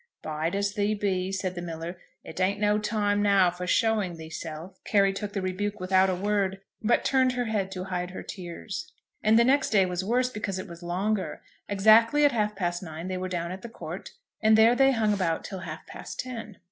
[0.23, 4.83] "Bide as thee be," said the miller; "it ain't no time now for showing theeself."
[4.83, 8.91] Carry took the rebuke without a word, but turned her head to hide her tears.
[9.21, 11.43] And the next day was worse, because it was longer.
[11.69, 15.13] Exactly at half past nine they were down at the court; and there they hung
[15.13, 16.57] about till half past ten.